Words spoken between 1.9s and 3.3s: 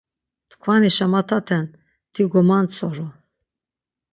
ti gomantsoru.